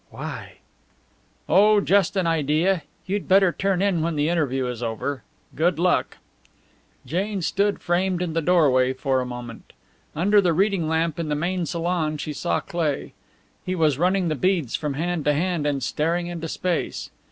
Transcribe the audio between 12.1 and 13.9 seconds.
she saw Cleigh. He